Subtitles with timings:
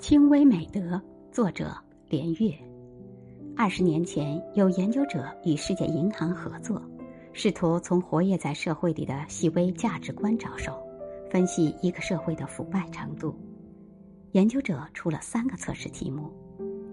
[0.00, 0.98] 轻微美德，
[1.30, 1.76] 作者
[2.08, 2.50] 连月。
[3.54, 6.80] 二十年前，有研究者与世界银行合作，
[7.34, 10.82] 试图从活跃在社会里的细微价值观着手，
[11.30, 13.38] 分析一个社会的腐败程度。
[14.32, 16.32] 研究者出了三个测试题目：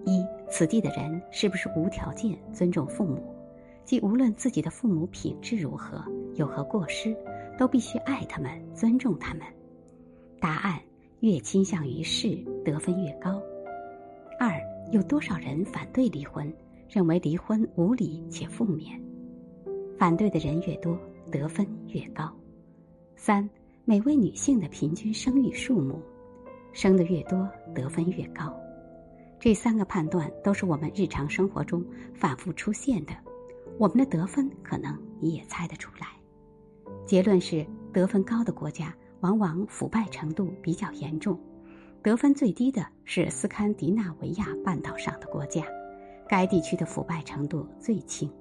[0.05, 3.24] 一、此地的人是不是无条件尊重父母，
[3.86, 6.04] 即无论自己的父母品质如何，
[6.36, 7.15] 有何过失，
[7.57, 9.43] 都必须爱他们，尊重他们。
[10.42, 10.78] 答案。
[11.21, 13.42] 越倾向于是，得分越高。
[14.38, 14.60] 二，
[14.92, 16.54] 有多少人反对离婚，
[16.90, 19.02] 认为离婚无理且负面？
[19.98, 21.00] 反对的人越多，
[21.32, 22.30] 得分越高。
[23.16, 23.50] 三，
[23.86, 26.02] 每位女性的平均生育数目，
[26.74, 28.54] 生的越多，得分越高。
[29.40, 31.82] 这三个判断都是我们日常生活中
[32.14, 33.14] 反复出现的，
[33.80, 36.08] 我们的得分可能你也猜得出来。
[37.06, 38.94] 结论是，得分高的国家。
[39.22, 41.40] 往往腐败程度比较严重，
[42.08, 45.66] 得分最低的是斯堪的纳维亚半岛上的国家，
[46.26, 48.31] 该地区的腐败程度最轻。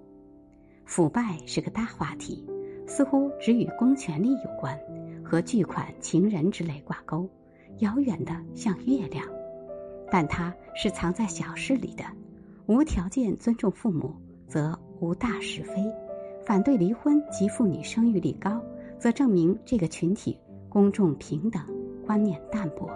[0.84, 2.46] 腐败是个大话题，
[2.86, 4.78] 似乎只与公权力有关，
[5.24, 7.28] 和巨款、情人之类挂钩，
[7.78, 9.26] 遥远的像月亮。
[10.12, 12.04] 但它是藏在小事里的。
[12.66, 14.14] 无条件尊重父母，
[14.46, 15.92] 则无大是非；
[16.44, 18.62] 反对离婚及妇女生育率高，
[18.96, 20.38] 则证明这个群体。
[20.68, 21.60] 公众平等
[22.06, 22.88] 观念淡薄，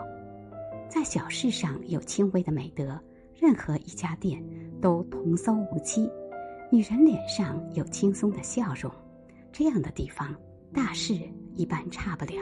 [0.91, 3.01] 在小事上有轻微的美德，
[3.41, 4.45] 任何一家店
[4.83, 6.11] 都童叟无欺，
[6.69, 8.93] 女人脸上有轻松的笑容，
[9.53, 10.35] 这样的地方
[10.75, 11.15] 大事
[11.55, 12.33] 一般差不了。